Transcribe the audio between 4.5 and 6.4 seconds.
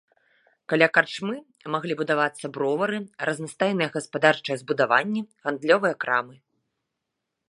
збудаванні, гандлёвыя крамы.